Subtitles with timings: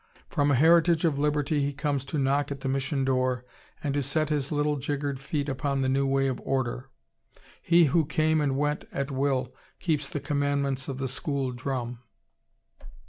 [0.29, 3.45] From a heritage of liberty he comes to knock at the Mission door
[3.83, 6.89] and to set his little jiggered feet upon the new way of order.
[7.61, 11.99] He who came and went at will keeps the commandments of the school drum.